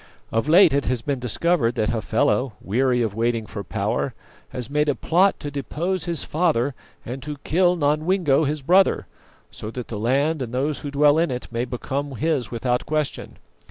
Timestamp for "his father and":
6.05-7.21